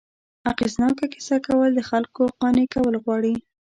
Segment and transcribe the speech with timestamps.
[0.51, 3.33] اغېزناکه کیسه کول، د خلکو قانع کول غواړي.